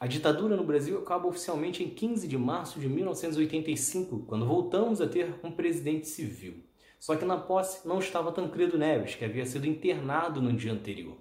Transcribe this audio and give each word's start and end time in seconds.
A 0.00 0.06
ditadura 0.06 0.56
no 0.56 0.62
Brasil 0.62 0.96
acaba 0.96 1.26
oficialmente 1.26 1.82
em 1.82 1.88
15 1.88 2.28
de 2.28 2.38
março 2.38 2.78
de 2.78 2.88
1985, 2.88 4.20
quando 4.28 4.46
voltamos 4.46 5.00
a 5.00 5.08
ter 5.08 5.34
um 5.42 5.50
presidente 5.50 6.06
civil. 6.06 6.62
Só 7.00 7.16
que 7.16 7.24
na 7.24 7.36
posse 7.36 7.86
não 7.86 7.98
estava 7.98 8.30
Tancredo 8.30 8.78
Neves, 8.78 9.16
que 9.16 9.24
havia 9.24 9.44
sido 9.44 9.66
internado 9.66 10.40
no 10.40 10.52
dia 10.52 10.72
anterior. 10.72 11.16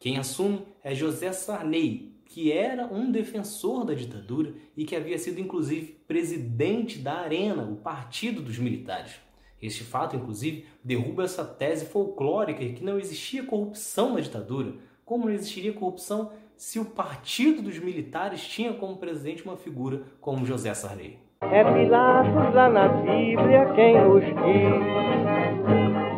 Quem 0.00 0.18
assume 0.18 0.66
é 0.82 0.92
José 0.92 1.30
Sarney, 1.30 2.16
que 2.24 2.50
era 2.50 2.92
um 2.92 3.12
defensor 3.12 3.84
da 3.84 3.94
ditadura 3.94 4.54
e 4.76 4.84
que 4.84 4.96
havia 4.96 5.18
sido 5.18 5.40
inclusive 5.40 5.92
presidente 6.08 6.98
da 6.98 7.20
Arena, 7.20 7.62
o 7.62 7.76
partido 7.76 8.42
dos 8.42 8.58
militares. 8.58 9.20
Este 9.62 9.84
fato, 9.84 10.16
inclusive, 10.16 10.66
derruba 10.82 11.22
essa 11.22 11.44
tese 11.44 11.86
folclórica 11.86 12.64
de 12.64 12.72
que 12.72 12.84
não 12.84 12.98
existia 12.98 13.44
corrupção 13.44 14.14
na 14.14 14.20
ditadura. 14.20 14.74
Como 15.04 15.26
não 15.26 15.32
existiria 15.32 15.72
corrupção 15.72 16.32
se 16.56 16.78
o 16.78 16.84
partido 16.84 17.62
dos 17.62 17.78
militares 17.78 18.40
tinha 18.42 18.72
como 18.72 18.96
presidente 18.96 19.44
uma 19.44 19.56
figura 19.56 20.02
como 20.20 20.46
José 20.46 20.72
Sarney? 20.74 21.18
É 21.42 21.62
Pilatos 21.62 22.54
lá 22.54 22.68
na 22.68 22.88
Bíblia 22.88 23.72
quem 23.74 24.00
nos 24.00 24.24
diz. 24.24 24.36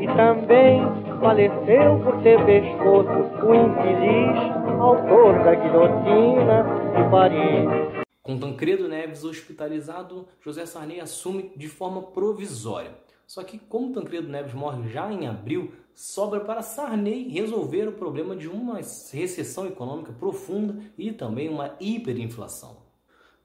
E 0.00 0.06
também 0.16 0.80
faleceu 1.20 1.98
por 2.04 2.22
ter 2.22 2.38
pescoço 2.46 3.10
o 3.44 3.54
infeliz 3.54 4.58
autor 4.80 5.42
da 5.42 5.54
guilhotina 5.54 6.64
de 6.94 7.10
Paris. 7.10 8.04
Com 8.22 8.38
Tancredo 8.38 8.86
Neves 8.88 9.24
hospitalizado, 9.24 10.28
José 10.40 10.66
Sarney 10.66 11.00
assume 11.00 11.50
de 11.56 11.66
forma 11.66 12.02
provisória. 12.02 12.92
Só 13.28 13.44
que, 13.44 13.58
como 13.58 13.92
Tancredo 13.92 14.26
Neves 14.26 14.54
morre 14.54 14.88
já 14.88 15.12
em 15.12 15.26
abril, 15.26 15.70
sobra 15.94 16.40
para 16.40 16.62
Sarney 16.62 17.28
resolver 17.28 17.86
o 17.86 17.92
problema 17.92 18.34
de 18.34 18.48
uma 18.48 18.76
recessão 18.76 19.66
econômica 19.66 20.14
profunda 20.14 20.82
e 20.96 21.12
também 21.12 21.46
uma 21.50 21.76
hiperinflação. 21.78 22.78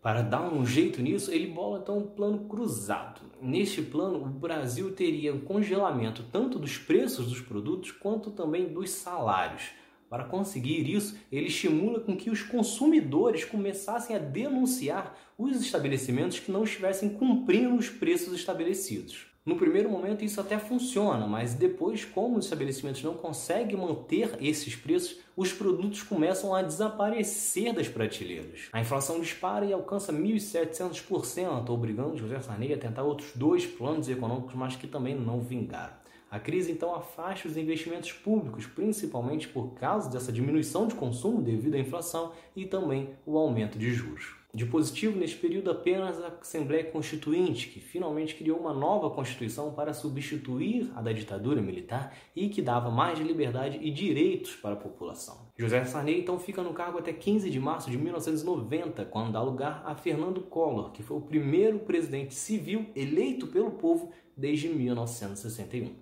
Para 0.01 0.21
dar 0.21 0.41
um 0.53 0.65
jeito 0.65 1.01
nisso, 1.01 1.33
ele 1.33 1.47
bola 1.47 1.79
então 1.79 1.97
um 1.97 2.07
plano 2.07 2.45
cruzado. 2.47 3.19
Neste 3.41 3.81
plano, 3.81 4.23
o 4.23 4.29
Brasil 4.29 4.95
teria 4.95 5.33
um 5.33 5.41
congelamento 5.41 6.23
tanto 6.31 6.57
dos 6.57 6.77
preços 6.77 7.27
dos 7.27 7.41
produtos 7.41 7.91
quanto 7.91 8.31
também 8.31 8.71
dos 8.71 8.89
salários. 8.89 9.71
Para 10.13 10.25
conseguir 10.25 10.87
isso, 10.87 11.17
ele 11.31 11.47
estimula 11.47 11.99
com 11.99 12.15
que 12.15 12.29
os 12.29 12.43
consumidores 12.43 13.45
começassem 13.45 14.15
a 14.15 14.19
denunciar 14.19 15.17
os 15.35 15.59
estabelecimentos 15.59 16.37
que 16.37 16.51
não 16.51 16.65
estivessem 16.65 17.09
cumprindo 17.09 17.75
os 17.75 17.89
preços 17.89 18.31
estabelecidos. 18.35 19.25
No 19.43 19.55
primeiro 19.55 19.89
momento 19.89 20.23
isso 20.23 20.39
até 20.39 20.59
funciona, 20.59 21.25
mas 21.25 21.55
depois, 21.55 22.05
como 22.05 22.37
os 22.37 22.45
estabelecimentos 22.45 23.01
não 23.01 23.15
conseguem 23.15 23.75
manter 23.75 24.37
esses 24.39 24.75
preços, 24.75 25.17
os 25.35 25.51
produtos 25.51 26.03
começam 26.03 26.53
a 26.53 26.61
desaparecer 26.61 27.73
das 27.73 27.87
prateleiras. 27.87 28.69
A 28.71 28.81
inflação 28.81 29.19
dispara 29.19 29.65
e 29.65 29.73
alcança 29.73 30.13
1.700%, 30.13 31.67
obrigando 31.71 32.17
José 32.17 32.39
Sarney 32.39 32.71
a 32.71 32.77
tentar 32.77 33.01
outros 33.01 33.31
dois 33.33 33.65
planos 33.65 34.07
econômicos, 34.07 34.53
mas 34.53 34.75
que 34.75 34.85
também 34.85 35.15
não 35.15 35.41
vingaram. 35.41 36.03
A 36.33 36.39
crise 36.39 36.71
então 36.71 36.95
afasta 36.95 37.47
os 37.47 37.55
investimentos 37.57 38.11
públicos, 38.11 38.65
principalmente 38.65 39.47
por 39.47 39.75
causa 39.75 40.09
dessa 40.09 40.31
diminuição 40.31 40.87
de 40.87 40.95
consumo 40.95 41.43
devido 41.43 41.75
à 41.75 41.77
inflação 41.77 42.31
e 42.55 42.65
também 42.65 43.11
o 43.23 43.37
aumento 43.37 43.77
de 43.77 43.93
juros. 43.93 44.33
De 44.51 44.65
positivo 44.65 45.15
neste 45.15 45.37
período 45.37 45.69
apenas 45.69 46.19
a 46.19 46.29
Assembleia 46.41 46.85
Constituinte, 46.85 47.67
que 47.67 47.79
finalmente 47.79 48.33
criou 48.33 48.57
uma 48.57 48.73
nova 48.73 49.11
Constituição 49.11 49.73
para 49.73 49.93
substituir 49.93 50.91
a 50.95 51.03
da 51.03 51.11
ditadura 51.11 51.61
militar 51.61 52.17
e 52.35 52.49
que 52.49 52.63
dava 52.63 52.89
mais 52.89 53.19
liberdade 53.19 53.77
e 53.79 53.91
direitos 53.91 54.55
para 54.55 54.73
a 54.73 54.75
população. 54.75 55.51
José 55.55 55.85
Sarney 55.85 56.19
então 56.19 56.39
fica 56.39 56.63
no 56.63 56.73
cargo 56.73 56.97
até 56.97 57.13
15 57.13 57.47
de 57.47 57.59
março 57.59 57.91
de 57.91 57.97
1990, 57.99 59.05
quando 59.05 59.33
dá 59.33 59.41
lugar 59.43 59.83
a 59.85 59.93
Fernando 59.93 60.41
Collor, 60.41 60.91
que 60.93 61.03
foi 61.03 61.17
o 61.17 61.21
primeiro 61.21 61.77
presidente 61.77 62.33
civil 62.33 62.87
eleito 62.95 63.45
pelo 63.45 63.69
povo 63.69 64.11
desde 64.35 64.67
1961. 64.67 66.01